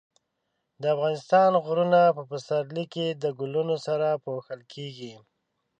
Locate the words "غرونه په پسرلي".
1.65-2.85